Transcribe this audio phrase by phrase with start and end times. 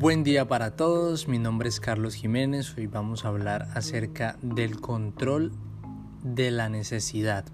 [0.00, 4.80] Buen día para todos, mi nombre es Carlos Jiménez, hoy vamos a hablar acerca del
[4.80, 5.50] control
[6.22, 7.44] de la necesidad,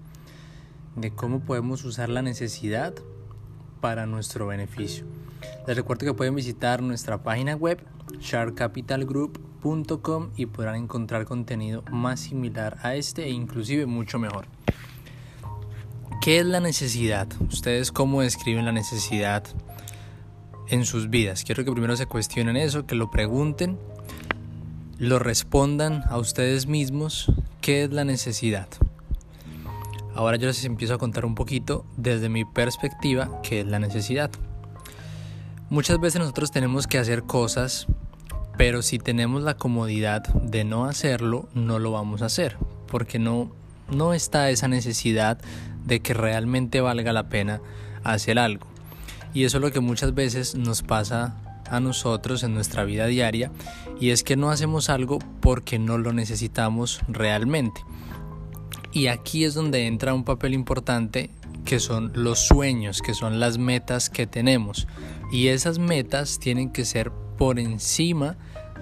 [0.95, 2.93] de cómo podemos usar la necesidad
[3.81, 5.07] para nuestro beneficio.
[5.65, 7.83] Les recuerdo que pueden visitar nuestra página web
[8.19, 14.45] sharkcapitalgroup.com y podrán encontrar contenido más similar a este e inclusive mucho mejor.
[16.21, 17.27] ¿Qué es la necesidad?
[17.51, 19.45] ¿Ustedes cómo describen la necesidad
[20.69, 21.43] en sus vidas?
[21.43, 23.77] Quiero que primero se cuestionen eso, que lo pregunten,
[24.97, 27.31] lo respondan a ustedes mismos.
[27.61, 28.67] ¿Qué es la necesidad?
[30.15, 34.31] Ahora yo les empiezo a contar un poquito desde mi perspectiva qué es la necesidad.
[35.69, 37.87] Muchas veces nosotros tenemos que hacer cosas,
[38.57, 42.55] pero si tenemos la comodidad de no hacerlo, no lo vamos a hacer,
[42.87, 43.51] porque no,
[43.89, 45.37] no está esa necesidad
[45.85, 47.61] de que realmente valga la pena
[48.03, 48.67] hacer algo.
[49.35, 51.35] Y eso es lo que muchas veces nos pasa
[51.69, 53.51] a nosotros en nuestra vida diaria
[53.99, 57.81] y es que no hacemos algo porque no lo necesitamos realmente.
[58.93, 61.29] Y aquí es donde entra un papel importante
[61.65, 64.87] que son los sueños, que son las metas que tenemos.
[65.33, 68.37] Y esas metas tienen que ser por encima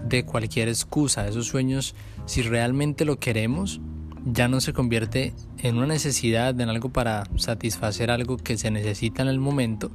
[0.07, 1.27] de cualquier excusa.
[1.27, 1.95] Esos sueños,
[2.27, 3.81] si realmente lo queremos,
[4.25, 9.23] ya no se convierte en una necesidad, en algo para satisfacer algo que se necesita
[9.23, 9.89] en el momento,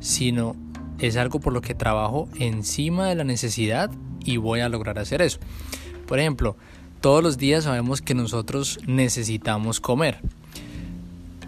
[0.00, 0.56] sino
[0.98, 3.90] es algo por lo que trabajo encima de la necesidad
[4.24, 5.38] y voy a lograr hacer eso.
[6.06, 6.56] Por ejemplo,
[7.00, 10.18] todos los días sabemos que nosotros necesitamos comer.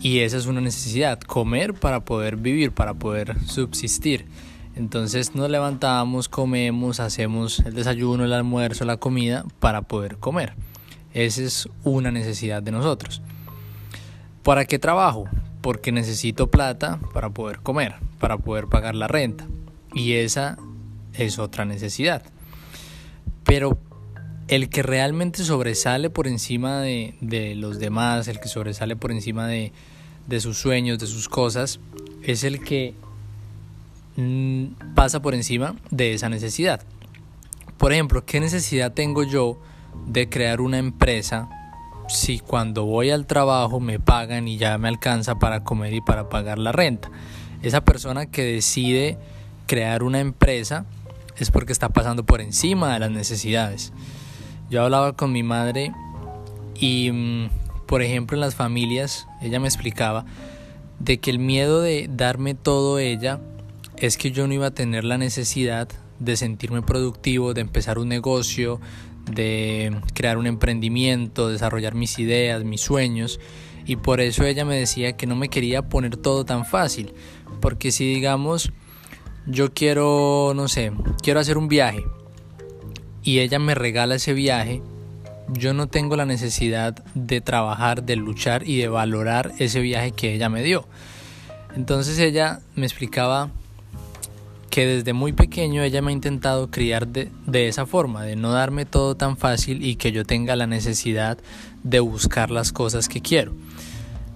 [0.00, 4.26] Y esa es una necesidad, comer para poder vivir, para poder subsistir.
[4.74, 10.54] Entonces nos levantamos, comemos, hacemos el desayuno, el almuerzo, la comida para poder comer.
[11.12, 13.20] Esa es una necesidad de nosotros.
[14.42, 15.28] ¿Para qué trabajo?
[15.62, 19.46] Porque necesito plata para poder comer, para poder pagar la renta.
[19.94, 20.58] Y esa
[21.14, 22.22] es otra necesidad.
[23.44, 23.78] Pero
[24.48, 29.72] el que realmente sobresale por encima de, los demás, el que sobresale por encima de,
[30.26, 31.80] de sus sueños, de sus cosas,
[32.22, 32.94] es el que
[34.16, 36.82] mm, pasa por encima de esa necesidad.
[37.78, 39.60] Por ejemplo, ¿qué necesidad tengo yo
[40.06, 41.48] de crear una empresa
[42.12, 46.28] si cuando voy al trabajo me pagan y ya me alcanza para comer y para
[46.28, 47.10] pagar la renta.
[47.62, 49.18] Esa persona que decide
[49.66, 50.84] crear una empresa
[51.36, 53.92] es porque está pasando por encima de las necesidades.
[54.68, 55.92] Yo hablaba con mi madre
[56.78, 57.50] y, mm,
[57.86, 60.24] por ejemplo, en las familias, ella me explicaba
[60.98, 63.40] de que el miedo de darme todo ella
[63.96, 68.08] es que yo no iba a tener la necesidad de sentirme productivo, de empezar un
[68.08, 68.80] negocio,
[69.34, 73.40] de crear un emprendimiento, desarrollar mis ideas, mis sueños.
[73.84, 77.12] Y por eso ella me decía que no me quería poner todo tan fácil.
[77.60, 78.72] Porque si digamos,
[79.46, 82.04] yo quiero, no sé, quiero hacer un viaje
[83.22, 84.82] y ella me regala ese viaje,
[85.48, 90.34] yo no tengo la necesidad de trabajar, de luchar y de valorar ese viaje que
[90.34, 90.86] ella me dio.
[91.76, 93.50] Entonces ella me explicaba
[94.72, 97.28] que desde muy pequeño ella me ha intentado criar de,
[97.68, 101.36] esa forma, de no darme todo tan fácil y que yo tenga la necesidad
[101.82, 103.52] de buscar las cosas que quiero.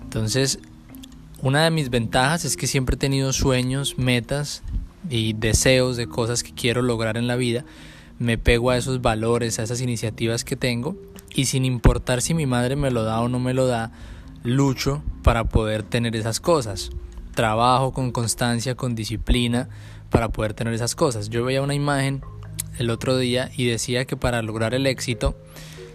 [0.02, 0.58] Entonces,
[1.40, 4.62] una de mis ventajas es que siempre he tenido sueños, metas
[5.08, 7.64] y deseos de cosas que quiero lograr en la vida.
[8.18, 10.98] Me pego a esos valores, a esas iniciativas que tengo
[11.34, 13.90] y sin importar si mi madre me lo da o no me lo da,
[14.42, 16.90] lucho para poder tener esas cosas.
[17.34, 19.70] Trabajo con constancia, con disciplina
[20.16, 21.28] para poder tener esas cosas.
[21.28, 22.22] Yo veía una imagen
[22.78, 25.36] el otro día y decía que para lograr el éxito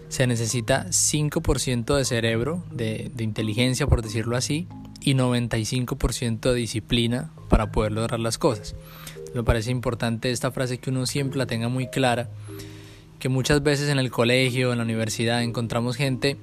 [0.10, 4.68] se necesita 5% de cerebro, de, inteligencia por decirlo así,
[5.00, 8.76] y 95% de disciplina para poder lograr las cosas.
[9.34, 12.30] Me parece importante esta frase que uno siempre la tenga muy clara,
[13.18, 16.38] que muchas veces en el colegio, en la universidad, encontramos gente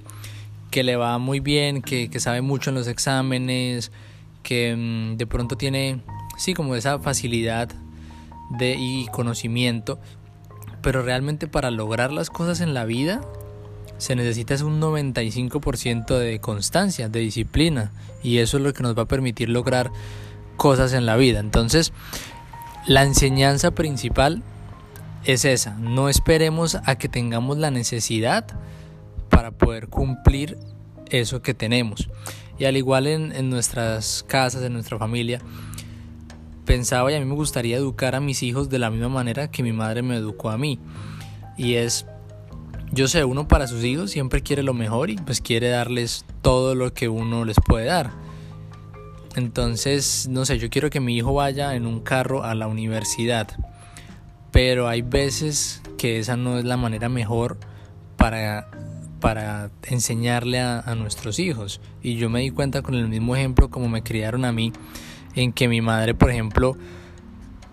[0.73, 3.93] que le va muy bien, que, sabe mucho en los exámenes,
[4.43, 6.03] que mm, de pronto tiene
[6.39, 7.69] sí, como esa facilidad
[8.51, 9.99] de, y conocimiento,
[10.81, 13.21] pero realmente para lograr las cosas en la vida
[13.99, 17.91] se necesita un 95% de constancia, de disciplina,
[18.23, 19.91] y eso es lo que nos va a permitir lograr
[20.57, 21.41] cosas en la vida.
[21.41, 21.93] Entonces,
[22.87, 24.43] la enseñanza principal
[25.25, 28.47] es esa, no esperemos a que tengamos la necesidad
[29.29, 30.57] para poder cumplir
[31.11, 32.09] eso que tenemos.
[32.57, 35.41] Y al igual en, en nuestras casas, en nuestra familia,
[36.69, 39.63] pensaba y a mí me gustaría educar a mis hijos de la misma manera que
[39.63, 40.79] mi madre me educó a mí.
[41.57, 42.05] Y es,
[42.93, 46.75] yo sé, uno para sus hijos siempre quiere lo mejor y pues quiere darles todo
[46.75, 48.11] lo que uno les puede dar.
[49.35, 53.49] Entonces, no sé, yo quiero que mi hijo vaya en un carro a la universidad.
[54.51, 57.57] pero hay veces que esa no es la manera mejor
[58.19, 58.69] para,
[59.21, 61.81] para enseñarle a, a nuestros hijos.
[62.03, 64.73] Y yo me di cuenta con el mismo ejemplo como me criaron a mí,
[65.35, 66.77] en que mi madre, por ejemplo,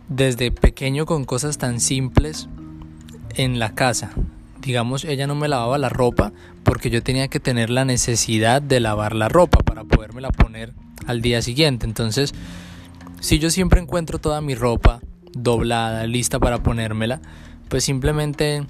[0.08, 2.48] desde pequeño con cosas tan simples
[3.36, 4.12] en la casa.
[4.62, 6.32] Digamos, ella no me lavaba la ropa
[6.64, 10.74] porque yo tenía que tener la necesidad de lavar la ropa para podérmela poner
[11.06, 11.86] al día siguiente.
[11.86, 12.34] Entonces,
[13.20, 15.02] si yo siempre encuentro toda mi ropa
[15.34, 17.22] doblada, lista para ponérmela,
[17.70, 18.66] pues simplemente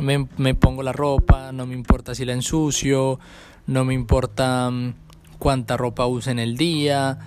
[0.00, 3.18] me, me pongo la ropa, no me importa si la ensucio,
[3.66, 4.94] no me importa mm,
[5.38, 7.18] cuánta ropa use en el día,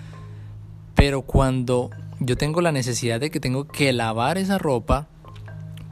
[1.04, 5.06] pero cuando yo tengo la necesidad de que tengo que lavar esa ropa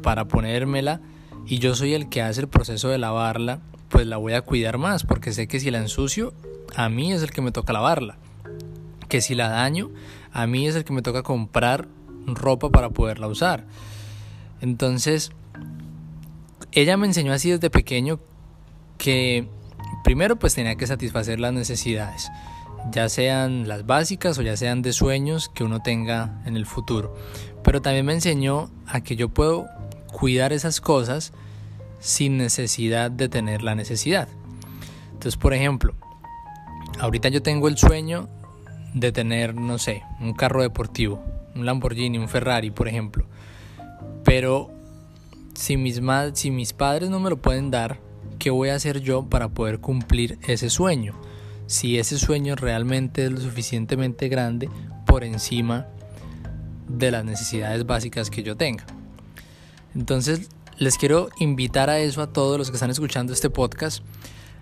[0.03, 1.03] para ponérmela
[1.47, 3.61] y yo soy el que hace el proceso de lavarla,
[3.91, 6.32] pues la voy a cuidar más porque sé que si la ensucio,
[6.76, 8.17] a mí es el que me toca lavarla.
[9.11, 9.91] Que si la daño,
[10.32, 11.88] a mí es el que me toca comprar
[12.25, 13.67] ropa para poderla usar.
[14.62, 15.31] Entonces,
[16.70, 18.19] ella me enseñó así desde pequeño
[18.97, 19.47] que
[20.05, 22.31] primero pues tenía que satisfacer las necesidades
[22.90, 27.14] ya sean las básicas o ya sean de sueños que uno tenga en el futuro.
[27.62, 29.67] Pero también me enseñó a que yo puedo
[30.11, 31.32] cuidar esas cosas
[32.00, 34.29] sin necesidad de tener la necesidad.
[35.12, 35.94] Entonces, por ejemplo,
[36.99, 38.29] ahorita yo tengo el sueño
[38.94, 41.23] de tener, no sé, un carro deportivo,
[41.55, 43.26] un Lamborghini, un Ferrari, por ejemplo.
[44.25, 44.70] Pero
[45.55, 46.00] si mis,
[46.34, 48.00] si mis padres no me lo pueden dar,
[48.38, 51.14] ¿qué voy a hacer yo para poder cumplir ese sueño?
[51.67, 54.69] Si ese sueño realmente es lo suficientemente grande
[55.06, 55.87] por encima
[56.88, 58.85] de las necesidades básicas que yo tenga.
[59.94, 60.49] Entonces,
[60.79, 64.03] les quiero invitar a eso a todos los que están escuchando este podcast,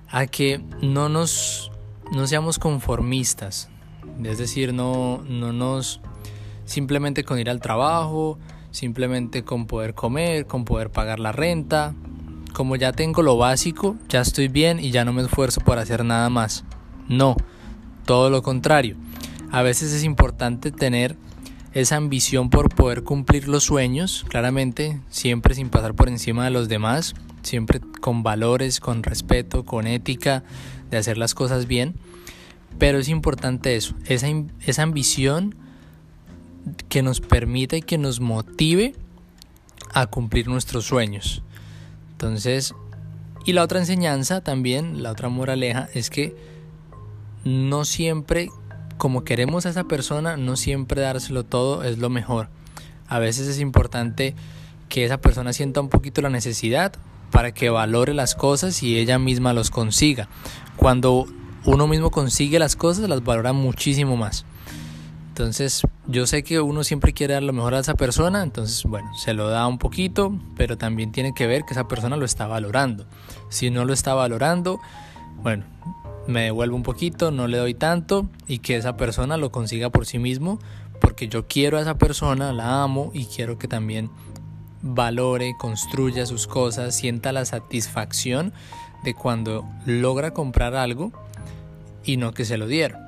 [0.09, 1.71] a que no nos
[2.13, 3.69] no seamos conformistas,
[4.25, 6.01] es decir, no, no nos
[6.65, 8.39] simplemente con ir al trabajo,
[8.73, 11.95] simplemente con poder comer, con poder pagar la renta,
[12.53, 16.05] como ya tengo lo básico, ya estoy bien y ya no me esfuerzo por hacer
[16.05, 16.65] nada más.
[17.11, 17.37] No,
[18.07, 18.95] todo lo contrario.
[19.51, 21.17] A veces es importante tener
[21.75, 26.69] esa ambición por poder cumplir los sueños, claramente, siempre sin pasar por encima de los
[26.69, 30.45] demás, siempre con valores, con respeto, con ética,
[30.93, 31.97] de hacer las cosas bien.
[32.79, 34.29] Pero es importante eso, esa,
[34.65, 35.57] esa ambición
[36.89, 38.95] que nos permita y que nos motive
[39.93, 41.43] a cumplir nuestros sueños.
[42.13, 42.73] Entonces,
[43.45, 46.50] y la otra enseñanza también, la otra moraleja, es que
[47.45, 48.49] no siempre,
[48.99, 52.49] como queremos a esa persona, no siempre dárselo todo es lo mejor.
[53.09, 54.35] A veces es importante
[54.89, 56.93] que esa persona sienta un poquito la necesidad
[57.31, 60.29] para que valore las cosas y ella misma los consiga.
[60.77, 61.27] Cuando
[61.65, 64.45] uno mismo consigue las cosas, las valora muchísimo más.
[65.29, 69.11] Entonces, yo sé que uno siempre quiere dar lo mejor a esa persona, entonces, bueno,
[69.17, 72.47] se lo da un poquito, pero también tiene que ver que esa persona lo está
[72.47, 73.07] valorando.
[73.49, 74.81] Si no lo está valorando,
[75.43, 75.65] bueno,
[76.31, 80.07] me devuelvo un poquito, no le doy tanto y que esa persona lo consiga por
[80.07, 80.59] sí mismo
[81.01, 84.11] porque yo quiero a esa persona, la amo y quiero que también
[84.83, 88.53] valore, construya sus cosas, sienta la satisfacción
[89.03, 91.13] de cuando logra comprar algo
[92.05, 93.01] y no que se lo dieron.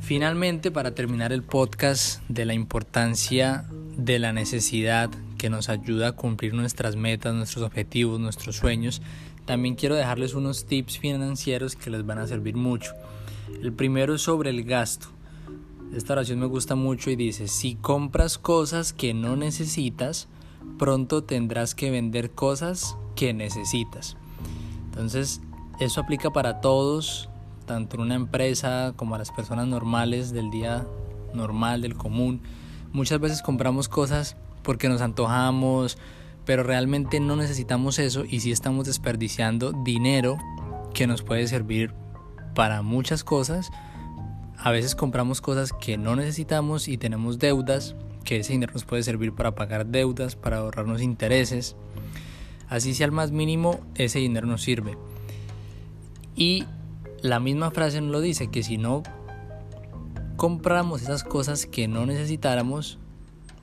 [0.00, 3.64] Finalmente, para terminar el podcast de la importancia
[3.96, 9.02] de la necesidad que nos ayuda a cumplir nuestras metas, nuestros objetivos, nuestros sueños,
[9.44, 12.92] también quiero dejarles unos tips financieros que les van a servir mucho.
[13.62, 15.08] El primero es sobre el gasto.
[15.94, 20.28] Esta oración me gusta mucho y dice, si compras cosas que no necesitas,
[20.78, 24.16] pronto tendrás que vender cosas que necesitas.
[24.86, 25.40] Entonces,
[25.78, 27.28] eso aplica para todos,
[27.66, 30.86] tanto en una empresa como a las personas normales del día
[31.32, 32.40] normal, del común
[32.96, 35.98] Muchas veces compramos cosas porque nos antojamos,
[36.46, 40.38] pero realmente no necesitamos eso y sí estamos desperdiciando dinero
[40.94, 41.92] que nos puede servir
[42.54, 43.70] para muchas cosas.
[44.56, 49.02] A veces compramos cosas que no necesitamos y tenemos deudas, que ese dinero nos puede
[49.02, 51.76] servir para pagar deudas, para ahorrarnos intereses.
[52.66, 54.96] Así sea el más mínimo, ese dinero nos sirve.
[56.34, 56.64] Y
[57.20, 59.02] la misma frase nos lo dice, que si no
[60.36, 62.98] compramos esas cosas que no necesitáramos,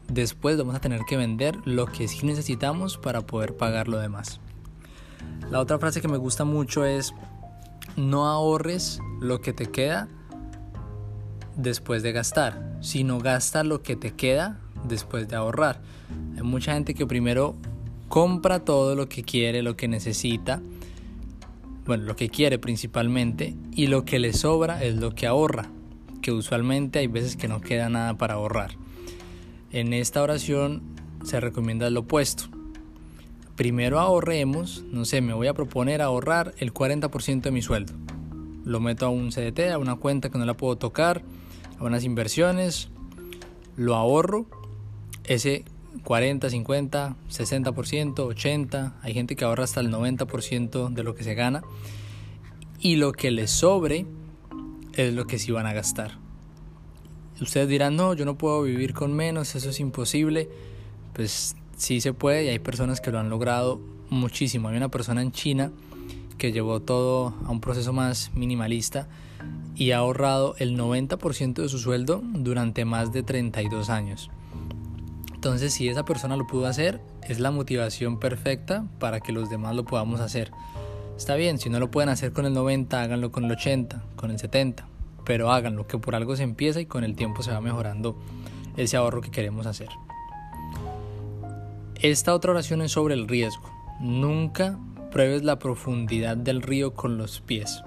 [0.08, 4.40] después vamos a tener que vender lo que sí necesitamos para poder pagar lo demás.
[5.50, 7.14] La otra frase que me gusta mucho es,
[7.96, 10.08] no ahorres lo que te queda
[11.56, 15.82] después de gastar, sino gasta lo que te queda después de ahorrar.
[16.36, 17.56] Hay mucha gente que primero
[18.10, 20.62] compra todo lo que quiere, lo que necesita,
[21.86, 25.70] bueno, lo que quiere principalmente, y lo que le sobra es lo que ahorra,
[26.24, 28.72] que usualmente hay veces que no queda nada para ahorrar.
[29.72, 30.82] En esta oración
[31.24, 32.46] se recomienda lo opuesto.
[33.56, 37.94] Primero ahorremos, no sé, me voy a proponer ahorrar el 40% de mi sueldo.
[38.66, 41.22] Lo meto a un CDT, a una cuenta que no la puedo tocar,
[41.78, 42.90] a unas inversiones,
[43.76, 44.48] lo ahorro,
[45.26, 45.66] ese
[46.04, 51.36] 40, 50, 60%, 80%, hay gente que ahorra hasta el 90% de lo que se
[51.36, 51.64] gana
[52.80, 54.06] y lo que les sobre
[54.96, 56.18] es lo que sí van a gastar.
[57.42, 60.50] Ustedes dirán, no, yo no puedo vivir con menos, eso es imposible.
[61.14, 64.70] Pues sí se puede y hay personas que lo han logrado muchísimo.
[64.70, 65.72] Hay una persona en China
[66.38, 69.08] que llevó todo a un proceso más minimalista
[69.76, 74.30] y ha ahorrado el 90% de su sueldo durante más de 32 años.
[75.34, 79.76] Entonces, si esa persona lo pudo hacer, es la motivación perfecta para que los demás
[79.76, 80.52] lo podamos hacer.
[81.18, 84.32] Está bien, si no lo pueden hacer con el 90, háganlo con el 80, con
[84.32, 84.88] el 70,
[85.26, 88.18] pero háganlo, que por algo se empieza y con el tiempo se va mejorando
[88.76, 89.90] ese ahorro que queremos hacer.
[92.02, 93.72] Esta otra oración es sobre el riesgo.
[94.02, 94.78] Nunca
[95.12, 97.84] pruebes la profundidad del río con los pies.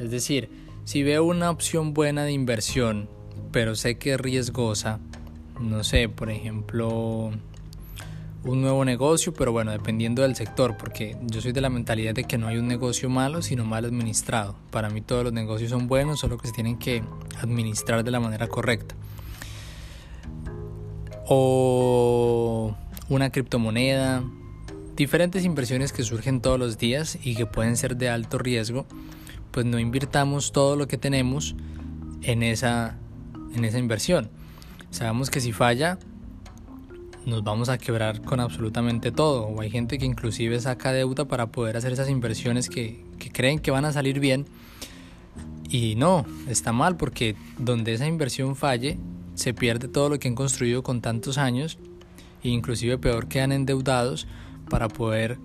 [0.00, 0.50] Es decir,
[0.84, 3.08] si veo una opción buena de inversión,
[3.52, 4.98] pero sé que es riesgosa,
[5.60, 7.30] no sé, por ejemplo,
[8.44, 12.24] un nuevo negocio, pero bueno, dependiendo del sector, porque yo soy de la mentalidad de
[12.24, 14.56] que no hay un negocio malo, sino mal administrado.
[14.70, 17.02] Para mí todos los negocios son buenos, solo que se tienen que
[17.40, 18.94] administrar de la manera correcta.
[21.26, 22.74] O
[23.08, 24.24] una criptomoneda,
[24.96, 28.86] diferentes inversiones que surgen todos los días y que pueden ser de alto riesgo,
[29.50, 31.54] pues no invirtamos todo lo que tenemos
[32.22, 32.96] en esa,
[33.54, 34.30] en esa inversión.
[34.90, 35.98] Sabemos que si falla,
[37.26, 39.46] nos vamos a quebrar con absolutamente todo.
[39.46, 43.58] O hay gente que inclusive saca deuda para poder hacer esas inversiones que, que creen
[43.58, 44.46] que van a salir bien.
[45.68, 48.98] Y no, está mal porque donde esa inversión falle,
[49.34, 51.78] se pierde todo lo que han construido con tantos años
[52.42, 54.26] e inclusive peor quedan endeudados
[54.68, 55.38] para poder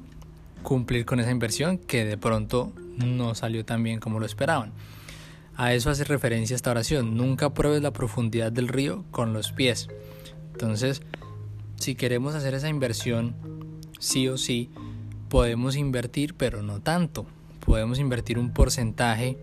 [0.63, 4.73] cumplir con esa inversión que de pronto no salió tan bien como lo esperaban.
[5.55, 9.87] A eso hace referencia esta oración, nunca pruebes la profundidad del río con los pies.
[10.51, 11.01] Entonces,
[11.77, 13.35] si queremos hacer esa inversión,
[13.99, 14.69] sí o sí,
[15.29, 17.25] podemos invertir, pero no tanto.
[17.65, 19.37] Podemos invertir un porcentaje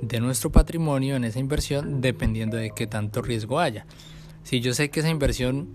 [0.00, 3.86] de nuestro patrimonio en esa inversión dependiendo de qué tanto riesgo haya.
[4.44, 5.68] Si yo sé que esa inversión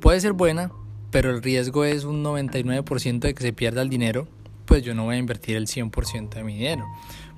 [0.00, 0.70] puede ser buena,
[1.10, 4.26] pero el riesgo es un 99% de que se pierda el dinero,
[4.66, 6.84] pues yo no voy a invertir el 100% de mi dinero.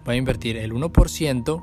[0.05, 1.62] Voy a invertir el 1%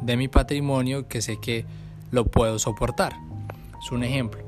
[0.00, 1.66] de mi patrimonio que sé que
[2.10, 3.16] lo puedo soportar.
[3.84, 4.47] Es un ejemplo.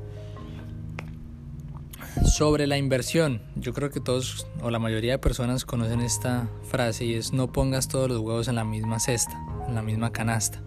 [2.24, 7.04] Sobre la inversión, yo creo que todos o la mayoría de personas conocen esta frase
[7.04, 10.60] y es no pongas todos los huevos en la misma cesta, en la misma canasta.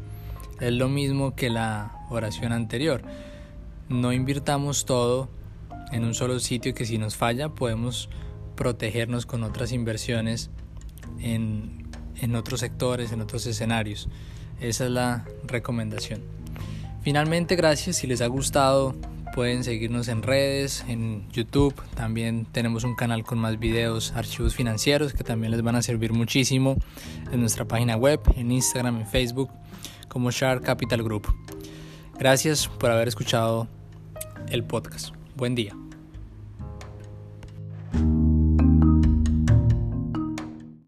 [0.60, 3.03] Es lo mismo que la oración anterior.
[3.88, 5.29] No invirtamos todo
[5.91, 8.10] en un solo sitio que si nos falla podemos
[8.55, 10.50] protegernos con otras inversiones
[11.19, 11.88] en,
[12.19, 14.10] en otros sectores, en otros escenarios.
[14.60, 16.22] Esa es la recomendación.
[17.01, 18.95] Finalmente, gracias si les ha gustado
[19.34, 21.74] Pueden seguirnos en redes, en YouTube.
[21.96, 26.13] También tenemos un canal con más videos, archivos financieros que también les van a servir
[26.13, 26.78] muchísimo
[27.32, 29.50] en nuestra página web, en Instagram, en Facebook,
[30.08, 31.34] como Shark Capital Group.
[32.20, 33.68] Gracias por haber escuchado
[34.50, 35.16] el podcast.
[35.36, 35.83] Buen día.